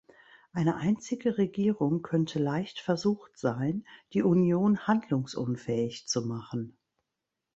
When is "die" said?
4.13-4.23